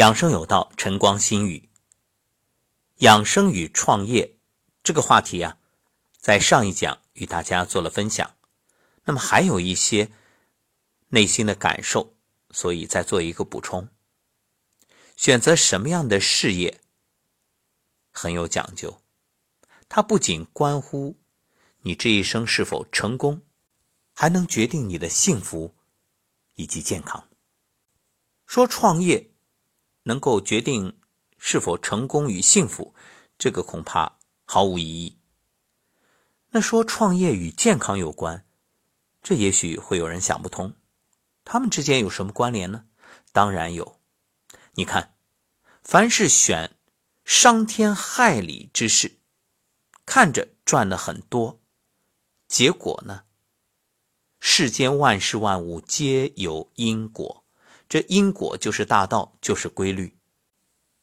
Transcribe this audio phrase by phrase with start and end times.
[0.00, 1.68] 养生有道，晨光心语。
[3.00, 4.38] 养生与创业
[4.82, 5.58] 这个话题啊，
[6.16, 8.34] 在上一讲与大家做了分享。
[9.04, 10.10] 那么还有一些
[11.08, 12.14] 内心的感受，
[12.50, 13.88] 所以再做一个补充。
[15.18, 16.80] 选择什么样的事业
[18.10, 19.02] 很有讲究，
[19.90, 21.20] 它不仅关乎
[21.82, 23.42] 你这一生是否成功，
[24.14, 25.74] 还能决定你的幸福
[26.54, 27.28] 以及健康。
[28.46, 29.29] 说创业。
[30.04, 30.98] 能够决定
[31.38, 32.94] 是否成功与幸福，
[33.38, 35.18] 这个恐怕毫无意义。
[36.50, 38.44] 那说创业与健康有关，
[39.22, 40.74] 这也许会有人想不通，
[41.44, 42.86] 他们之间有什么关联呢？
[43.32, 44.00] 当然有。
[44.74, 45.14] 你看，
[45.82, 46.76] 凡是选
[47.24, 49.18] 伤天害理之事，
[50.04, 51.60] 看着赚了很多，
[52.48, 53.24] 结果呢？
[54.40, 57.39] 世间万事万物皆有因果。
[57.90, 60.16] 这因果就是大道，就是规律。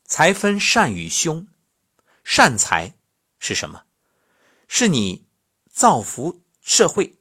[0.06, 1.46] 财分善与凶，
[2.24, 2.96] 善财
[3.40, 3.84] 是什么？
[4.70, 5.28] 是你
[5.70, 7.20] 造福社会，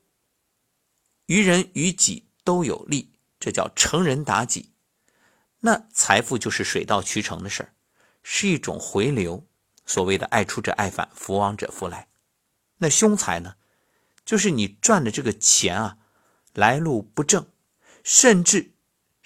[1.26, 4.70] 于人于己都有利，这叫成人达己。
[5.58, 7.74] 那财富就是水到渠成的事儿，
[8.22, 9.44] 是一种回流。
[9.84, 12.06] 所谓的爱出者爱返，福往者福来。
[12.78, 13.56] 那凶财呢？
[14.24, 15.98] 就是你赚的这个钱啊，
[16.54, 17.50] 来路不正，
[18.04, 18.75] 甚至。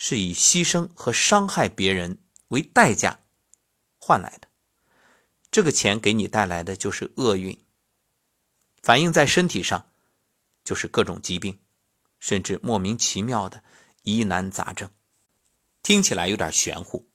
[0.03, 2.17] 是以牺牲和伤害别人
[2.48, 3.20] 为代价
[3.98, 4.48] 换来的，
[5.51, 7.62] 这个钱给你带来的就是厄运，
[8.83, 9.91] 反映在身体上
[10.65, 11.59] 就是各种疾病，
[12.19, 13.62] 甚至莫名其妙的
[14.03, 14.91] 疑难杂症。
[15.83, 17.06] 听起来有点玄乎，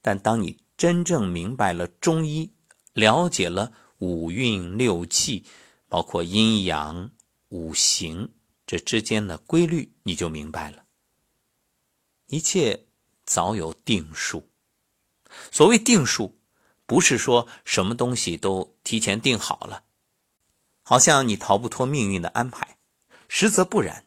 [0.00, 2.52] 但当你真正明白了中医，
[2.92, 5.44] 了解了五运六气，
[5.88, 7.10] 包括阴阳
[7.48, 8.32] 五行
[8.64, 10.84] 这之间的规律，你就明白了。
[12.28, 12.86] 一切
[13.26, 14.48] 早有定数。
[15.50, 16.38] 所谓定数，
[16.86, 19.84] 不是说什么东西都提前定好了，
[20.82, 22.78] 好像你逃不脱命运的安排。
[23.28, 24.06] 实则不然，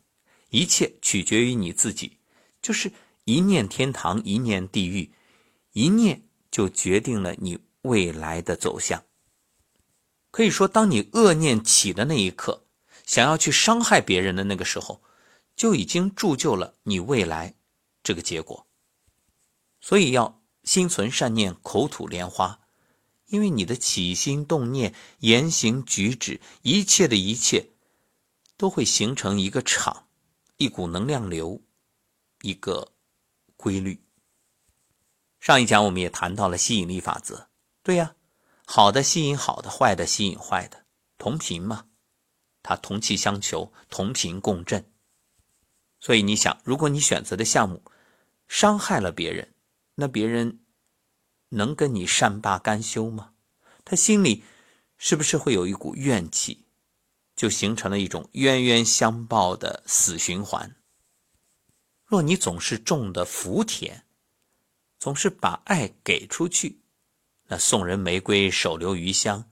[0.49, 2.17] 一切取决于你自己。
[2.61, 2.91] 就是
[3.25, 5.11] 一念天堂，一念地狱，
[5.73, 9.03] 一念就决定了你未来的走向。
[10.31, 12.65] 可以说，当你恶念起的那一刻，
[13.05, 15.01] 想要去伤害别人的那个时候，
[15.55, 17.55] 就已经铸就了你未来。
[18.03, 18.67] 这个结果，
[19.79, 22.59] 所以要心存善念，口吐莲花，
[23.27, 27.69] 因为你的起心动念、言行举止，一切的一切，
[28.57, 30.07] 都会形成一个场，
[30.57, 31.61] 一股能量流，
[32.41, 32.93] 一个
[33.55, 34.03] 规律。
[35.39, 37.47] 上一讲我们也谈到了吸引力法则，
[37.81, 38.15] 对呀，
[38.65, 40.85] 好的吸引好的，坏的吸引坏的，
[41.17, 41.87] 同频嘛，
[42.61, 44.90] 它同气相求，同频共振。
[46.01, 47.83] 所以你想，如果你选择的项目
[48.47, 49.53] 伤害了别人，
[49.95, 50.59] 那别人
[51.49, 53.33] 能跟你善罢甘休吗？
[53.85, 54.43] 他心里
[54.97, 56.65] 是不是会有一股怨气，
[57.35, 60.75] 就形成了一种冤冤相报的死循环？
[62.03, 64.03] 若你总是种的福田，
[64.99, 66.81] 总是把爱给出去，
[67.47, 69.49] 那送人玫瑰，手留余香，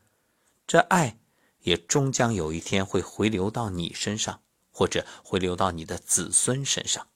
[0.65, 1.19] 这爱
[1.61, 4.41] 也终将有一天会回流到你身上。
[4.79, 7.09] 或者会流到你的子孙身上，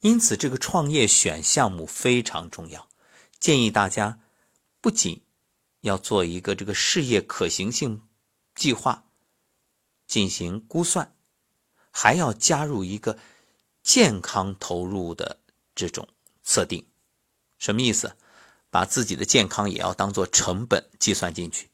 [0.00, 2.88] 因此这个创业选项目非常重要。
[3.38, 4.18] 建议大家
[4.80, 5.22] 不仅
[5.82, 8.02] 要做一个这个事业可行性
[8.56, 9.04] 计划
[10.08, 11.14] 进行估算，
[11.92, 13.16] 还要加入一个
[13.84, 15.38] 健康投入的
[15.76, 16.08] 这种
[16.42, 16.84] 测定。
[17.56, 18.16] 什么意思？
[18.68, 21.70] 把自己的健康也要当做成本计算进去。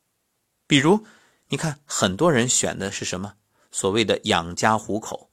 [0.67, 1.07] 比如，
[1.47, 3.37] 你看很多人选的是什么？
[3.71, 5.31] 所谓的养家糊口，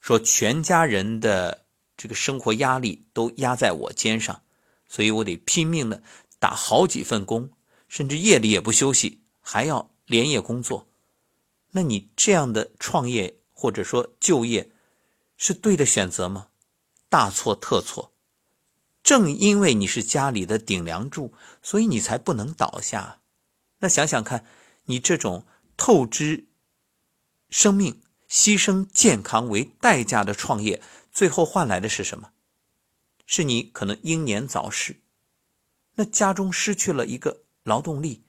[0.00, 4.42] 说全家人的这个生活压力都压在我肩上，
[4.88, 6.02] 所以我得拼命的
[6.38, 7.50] 打好几份工，
[7.88, 10.86] 甚至夜里也不休息，还要连夜工作。
[11.70, 14.70] 那你这样的创业或者说就业，
[15.36, 16.48] 是对的选择吗？
[17.08, 18.12] 大错特错。
[19.02, 21.32] 正因为你是家里的顶梁柱，
[21.62, 23.20] 所以你才不能倒下。
[23.78, 24.44] 那想想看，
[24.84, 25.46] 你这种
[25.78, 26.46] 透支。
[27.50, 30.80] 生命牺牲健康为代价的创业，
[31.12, 32.30] 最后换来的是什么？
[33.26, 35.00] 是你可能英年早逝，
[35.94, 38.24] 那家中失去了一个劳动力，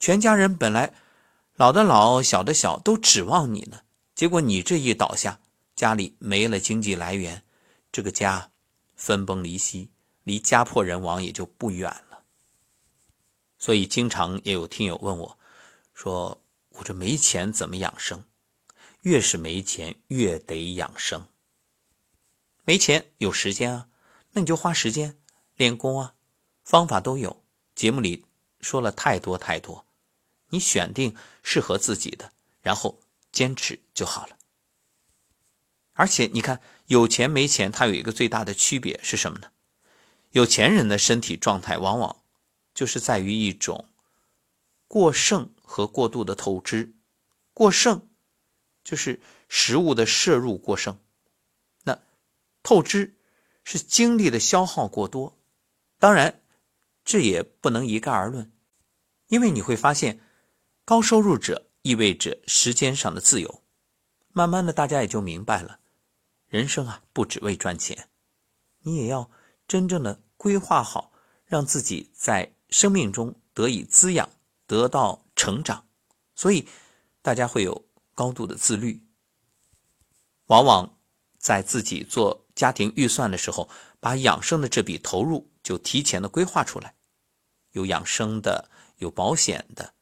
[0.00, 0.94] 全家人本来
[1.54, 3.82] 老的老小的小都指望你呢，
[4.14, 5.40] 结果你这一倒下，
[5.76, 7.44] 家里没了经济来源，
[7.92, 8.50] 这个家
[8.96, 9.90] 分崩离析，
[10.24, 12.22] 离家破人亡也就不远了。
[13.58, 15.38] 所以经常也有听友问我，
[15.92, 18.24] 说我这没钱怎么养生？
[19.04, 21.28] 越是没钱，越得养生。
[22.64, 23.88] 没钱有时间啊，
[24.30, 25.18] 那你就花时间
[25.56, 26.14] 练功啊，
[26.64, 28.24] 方法都有，节目里
[28.62, 29.84] 说了太多太多，
[30.48, 32.98] 你选定适合自己的，然后
[33.30, 34.38] 坚持就好了。
[35.92, 39.50] 而且你看，有钱没钱，它有一个最大的区别是什么呢？
[40.30, 42.22] 有钱人的身体状态往往
[42.72, 43.86] 就是在于一种
[44.88, 46.94] 过剩和过度的透支。
[47.52, 48.08] 过剩
[48.84, 51.00] 就是食物的摄入过剩，
[51.82, 51.98] 那
[52.62, 53.16] 透支
[53.64, 55.38] 是精力的消耗过多。
[55.98, 56.42] 当然，
[57.04, 58.52] 这也不能一概而论，
[59.28, 60.20] 因为你会发现，
[60.84, 63.62] 高收入者意味着时间上的自由。
[64.32, 65.80] 慢慢的，大家也就明白了。
[66.48, 68.10] 人生啊，不只为赚钱，
[68.80, 69.30] 你也要
[69.66, 71.12] 真正的规划好，
[71.44, 74.28] 让自己在生命中得以滋养，
[74.66, 75.86] 得到成长。
[76.34, 76.68] 所以，
[77.22, 77.83] 大家会有
[78.14, 79.06] 高度的自律。
[80.46, 80.98] 往往
[81.38, 83.68] 在自己做家庭预算的时候，
[84.00, 86.94] 把养生的这笔投入就提前的规划出来，
[87.72, 89.94] 有养生的，有保险的，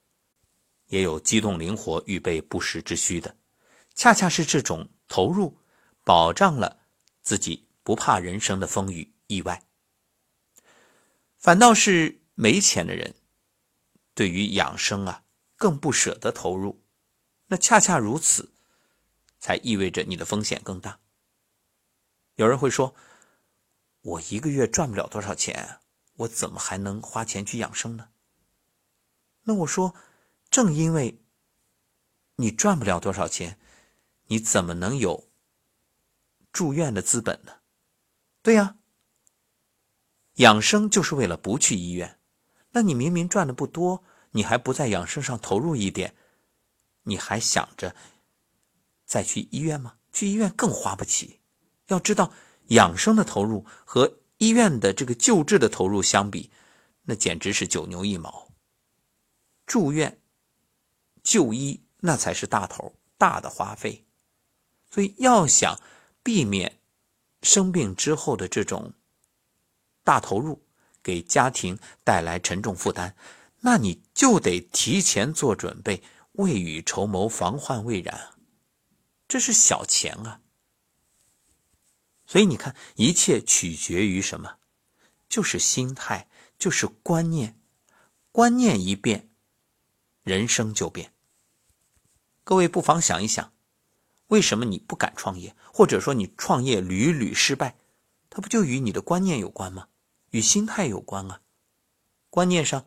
[0.86, 3.36] 也有机动灵活、预备不时之需的。
[3.94, 5.58] 恰恰是这种投入。
[6.04, 6.80] 保障了
[7.22, 9.62] 自己不怕人生的风雨意外，
[11.38, 13.14] 反倒是没钱的人，
[14.12, 15.22] 对于养生啊
[15.54, 16.81] 更不舍得投入。
[17.52, 18.54] 那恰恰如此，
[19.38, 21.00] 才意味着你的风险更大。
[22.36, 22.94] 有人会说
[24.00, 25.80] ：“我一个月赚不了多少钱，
[26.14, 28.08] 我怎么还能花钱去养生呢？”
[29.44, 29.94] 那我说，
[30.48, 31.22] 正因为
[32.36, 33.60] 你赚不了多少钱，
[34.28, 35.28] 你怎么能有？
[36.52, 37.56] 住院的资本呢？
[38.40, 38.78] 对呀，
[40.36, 42.18] 养生就是为了不去医院。
[42.70, 46.16] 那你明明赚的不多，你还不在养生上投入一点，
[47.04, 47.94] 你还想着
[49.04, 49.94] 再去医院吗？
[50.12, 51.40] 去医院更花不起。
[51.86, 52.32] 要知道，
[52.68, 56.50] 养生的投入和医院的这个救治的投入相比，
[57.04, 58.48] 那简直是九牛一毛。
[59.66, 60.20] 住院、
[61.22, 64.04] 就医那才是大头大的花费，
[64.90, 65.78] 所以要想。
[66.24, 66.78] 避免
[67.42, 68.92] 生病之后的这种
[70.04, 70.62] 大投入，
[71.02, 73.16] 给家庭带来沉重负担，
[73.58, 76.00] 那你就得提前做准备，
[76.32, 78.34] 未雨绸缪，防患未然。
[79.28, 80.40] 这是小钱啊。
[82.26, 84.58] 所以你看，一切取决于什么？
[85.28, 87.58] 就是心态，就是观念。
[88.30, 89.28] 观念一变，
[90.22, 91.12] 人生就变。
[92.44, 93.52] 各位不妨想一想。
[94.28, 97.76] 为什么你不敢创业，或者说你创业屡屡失败？
[98.30, 99.88] 它不就与你的观念有关吗？
[100.30, 101.42] 与心态有关啊。
[102.30, 102.86] 观念上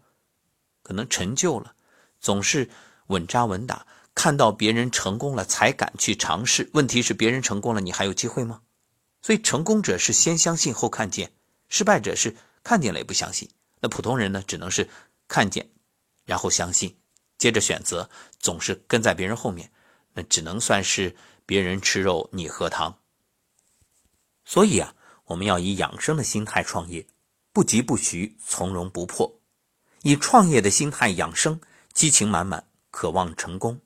[0.81, 1.75] 可能陈旧了，
[2.19, 2.71] 总是
[3.07, 6.69] 稳扎稳打，看到别人成功了才敢去尝试。
[6.73, 8.61] 问题是别人成功了，你还有机会吗？
[9.21, 11.31] 所以成功者是先相信后看见，
[11.69, 13.49] 失败者是看见了也不相信。
[13.79, 14.89] 那普通人呢，只能是
[15.27, 15.69] 看见，
[16.25, 16.97] 然后相信，
[17.37, 18.09] 接着选择，
[18.39, 19.71] 总是跟在别人后面，
[20.13, 21.15] 那只能算是。
[21.47, 22.97] 别人吃肉，你喝汤。
[24.45, 27.05] 所以啊，我们要以养生的心态创业，
[27.53, 29.39] 不急不徐，从容不迫，
[30.01, 31.61] 以创业的心态养生，
[31.93, 33.81] 激情满满，渴望成功。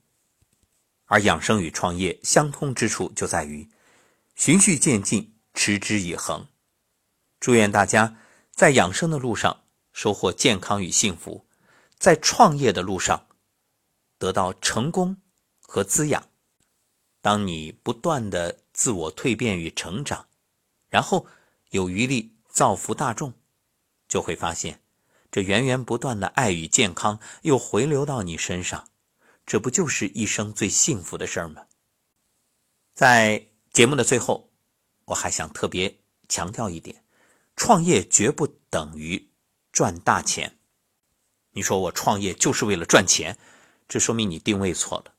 [1.05, 3.67] 而养生与创业相通之处就在于
[4.35, 6.45] 循序渐进，持之以恒。
[7.39, 8.17] 祝愿大家
[8.51, 11.47] 在养生的路上收获健康与幸福，
[11.97, 13.25] 在创业的路上
[14.19, 15.17] 得到成功
[15.59, 16.29] 和滋养。
[17.19, 20.27] 当你不断的自我蜕变与成长，
[20.87, 21.25] 然后
[21.71, 23.33] 有余力造福大众，
[24.07, 24.83] 就会发现，
[25.31, 28.87] 这源源不断的爱与健康又回流到你身上，
[29.49, 31.65] 这不就是一生最幸福的事儿吗？
[32.93, 34.51] 在节目的最后，
[35.05, 37.03] 我还想特别强调一点：
[37.55, 39.31] 创业绝不等于
[39.71, 40.59] 赚大钱。
[41.53, 43.39] 你说我创业就是为了赚钱，
[43.87, 45.15] 这说明你定位错了。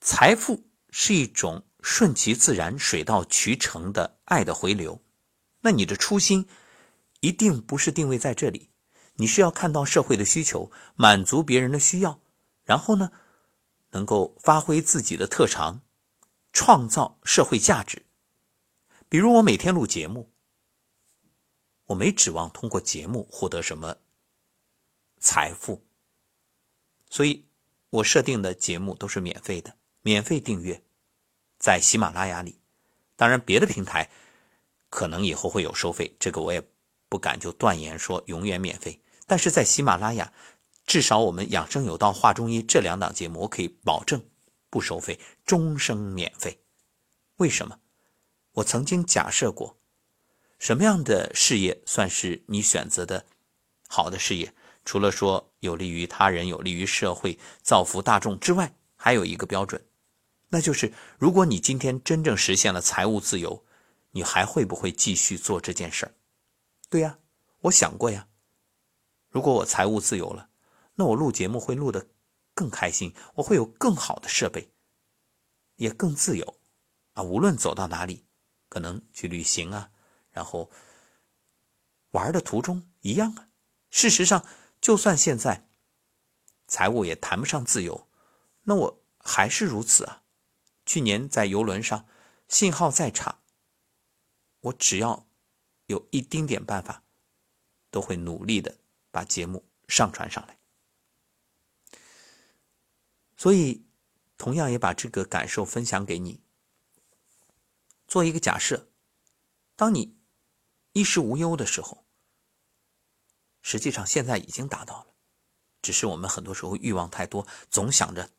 [0.00, 0.62] 财富。
[0.96, 5.02] 是一种顺其自然、水到渠成的爱的回流，
[5.62, 6.46] 那你的初心
[7.18, 8.70] 一定不是定位在这里，
[9.14, 12.20] 你是要看到社会的需求，满足别人的需要，
[12.62, 13.10] 然后呢，
[13.94, 15.80] 能够发挥自己的特长，
[16.52, 18.04] 创造社会价值。
[19.08, 20.32] 比如我每天录节目，
[21.86, 23.96] 我没指望通过节目获得什么
[25.18, 25.86] 财富，
[27.08, 27.46] 所以
[27.90, 29.76] 我设定的节目都是免费的。
[30.02, 30.82] 免费订阅，
[31.58, 32.60] 在喜马拉雅里，
[33.16, 34.10] 当然别的平台
[34.90, 36.62] 可能以后会有收费，这个我也
[37.08, 39.00] 不敢就断言说永远免费。
[39.26, 40.32] 但是在喜马拉雅，
[40.86, 44.22] 至少我们养生有道、话中医这两档节目，我可以保证
[44.70, 46.60] 不收费，终生免费。
[47.36, 47.80] 为什么？
[48.52, 49.78] 我曾经假设过，
[50.58, 53.26] 什么样的事业算是你选择的
[53.88, 59.84] 好的事业，除了说有利于他人、有利于社会、造福大众之外，还有一个标准，
[60.50, 63.64] 那就是如果你今天真正实现了财务自由，
[64.12, 66.14] 你还会不会继续做这件事儿？
[66.88, 67.18] 对呀，
[67.62, 68.28] 我想过呀。
[69.30, 70.48] 如果我财务自由了，
[70.94, 72.08] 那我录节目会录得
[72.54, 74.72] 更开心，我会有更好的设备，
[75.76, 76.60] 也更自由
[77.14, 77.22] 啊！
[77.22, 78.24] 无论走到哪里，
[78.68, 79.90] 可能去旅行啊，
[80.30, 80.70] 然后
[82.10, 83.48] 玩的途中一样啊。
[83.90, 84.46] 事实上，
[84.80, 85.68] 就算现在
[86.66, 88.08] 财务也谈不上自由，
[88.62, 90.22] 那我还是如此啊。
[90.86, 92.06] 去年在游轮上，
[92.46, 93.40] 信号再差，
[94.60, 95.26] 我只要
[95.86, 97.02] 有一丁点办法，
[97.90, 98.76] 都会努力的
[99.10, 100.58] 把节目上传上来。
[103.44, 103.84] 所以，
[104.38, 106.40] 同样也把这个感受分享给你。
[108.08, 108.88] 做一个假设，
[109.76, 110.16] 当你
[110.94, 112.06] 衣食无忧的时候，
[113.60, 115.08] 实际上现在已经达到了，
[115.82, 118.30] 只是我们很多时候欲望太多，总想着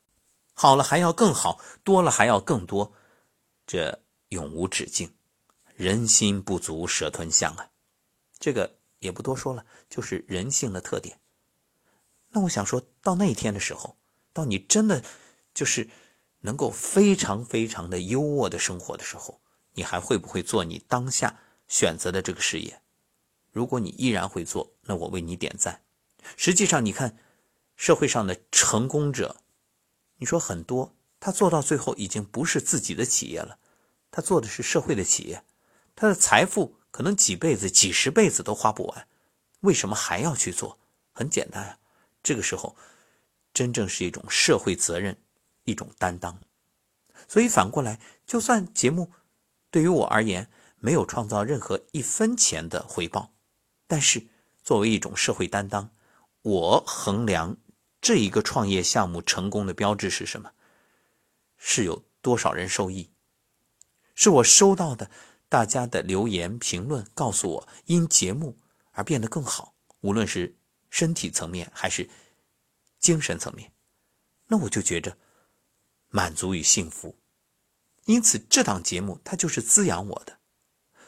[0.56, 2.92] 好了还要更好，多了还要更多，
[3.68, 5.16] 这永无止境。
[5.76, 7.70] 人心不足蛇吞象啊，
[8.40, 11.22] 这个也不多说了，就是人性的特点。
[12.30, 13.96] 那我想说到那一天的时候。
[14.36, 15.02] 到你真的
[15.54, 15.90] 就是
[16.42, 19.40] 能够非常非常的优渥的生活的时候，
[19.76, 21.40] 你还会不会做你当下
[21.70, 22.82] 选择的这个事业？
[23.54, 25.84] 如果你依然会做，那我为你点赞。
[26.36, 27.18] 实际上，你看
[27.78, 29.38] 社会上的成功者，
[30.18, 33.58] 你说很多，他做到最后已经不是自己的企业了，
[34.12, 35.46] 他做的是社会的企业，
[35.96, 39.08] 他的财富可能几辈子、几十辈子都花不完，
[39.62, 40.78] 为什么还要去做？
[41.14, 41.80] 很简单啊，
[42.22, 42.76] 这个时候。
[43.56, 45.18] 真正是一种社会责任，
[45.64, 46.42] 一种担当。
[47.26, 49.14] 所以反过来，就算节目
[49.72, 53.34] 对于我而言没有创造任何一分钱的回报，
[53.88, 54.28] 但是
[54.62, 55.90] 作为一种社会担当，
[56.42, 57.56] 我衡量
[58.02, 60.52] 这一个创业项目成功的标志是什么？
[61.58, 63.10] 是有多少人受益？
[64.16, 65.10] 是我收到的
[65.48, 68.58] 大家的留言评论告诉我，因节目
[68.92, 70.58] 而变得更好，无论是
[70.90, 72.10] 身体层面还是。
[73.06, 73.72] 精神层面，
[74.48, 75.16] 那我就觉着
[76.10, 77.16] 满足与幸福，
[78.06, 80.40] 因此这档节目它就是滋养我的。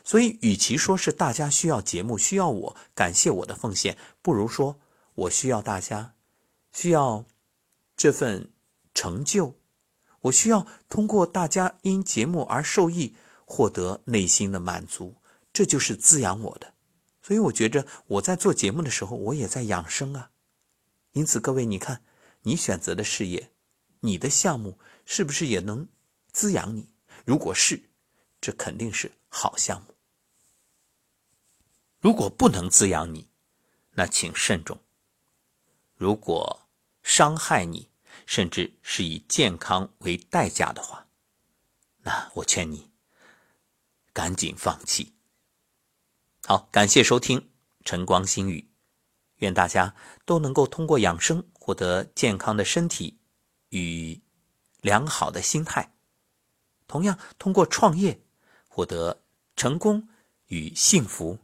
[0.04, 4.80] 所以，与其说是大家需要节目，需要我感谢我的奉献，不如说
[5.16, 6.13] 我需要大家，
[6.72, 7.25] 需要
[7.96, 8.54] 这份
[8.94, 9.56] 成就，
[10.22, 15.16] 我需要通过大家因节目而受益，获得内心的满足，
[15.51, 16.75] 这就是滋养我的。
[17.24, 20.30] 所以，我觉着我在做节目的时候，我也在养生啊。
[21.14, 22.04] 因此，各位，你看，
[22.44, 23.52] 你选择的事业，
[24.02, 25.88] 你的项目是不是也能
[26.32, 26.90] 滋养你？
[27.26, 27.90] 如果是，
[28.40, 29.96] 这肯定是好项目。
[32.00, 33.30] 如果不能滋养你，
[33.92, 34.80] 那请慎重。
[35.96, 36.68] 如果
[37.02, 37.90] 伤害你，
[38.28, 41.08] 甚至是以健康为代价的话，
[42.04, 42.92] 那我劝你
[44.14, 45.14] 赶紧放弃。
[46.46, 47.50] 好，感谢收听
[47.84, 48.70] 晨光新语。
[49.38, 53.20] 愿大家都能够通过养生获得健康的身体
[53.70, 54.20] 与
[54.82, 55.94] 良好的心态，
[56.88, 58.20] 同样通过创业
[58.67, 59.24] 获得
[59.56, 60.08] 成功
[60.48, 61.38] 与幸福，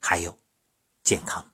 [0.00, 0.38] 还有
[1.02, 1.49] 健康。